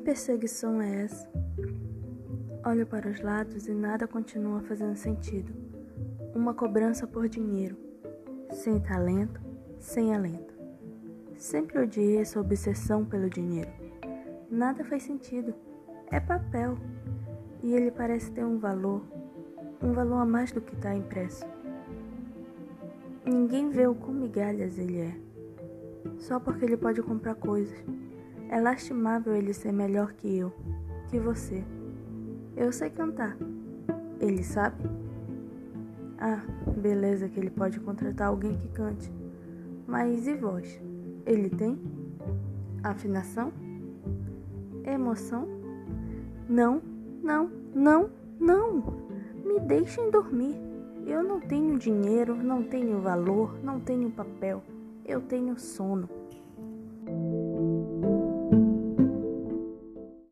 [0.00, 1.30] perseguição é essa?
[2.66, 5.52] Olho para os lados e nada continua fazendo sentido.
[6.34, 7.76] Uma cobrança por dinheiro,
[8.50, 9.40] sem talento,
[9.78, 10.54] sem alento.
[11.36, 13.70] Sempre odiei essa obsessão pelo dinheiro.
[14.50, 15.54] Nada faz sentido.
[16.10, 16.76] É papel.
[17.62, 19.02] E ele parece ter um valor,
[19.82, 21.44] um valor a mais do que está impresso.
[23.24, 25.14] Ninguém vê o quão migalhas ele é,
[26.18, 27.78] só porque ele pode comprar coisas.
[28.52, 30.52] É lastimável ele ser melhor que eu,
[31.08, 31.62] que você.
[32.56, 33.36] Eu sei cantar.
[34.18, 34.82] Ele sabe?
[36.18, 36.42] Ah,
[36.76, 39.08] beleza que ele pode contratar alguém que cante.
[39.86, 40.82] Mas e voz?
[41.24, 41.80] Ele tem?
[42.82, 43.52] Afinação?
[44.84, 45.46] Emoção?
[46.48, 46.82] Não,
[47.22, 48.82] não, não, não!
[49.44, 50.56] Me deixem dormir.
[51.06, 54.60] Eu não tenho dinheiro, não tenho valor, não tenho papel.
[55.04, 56.19] Eu tenho sono.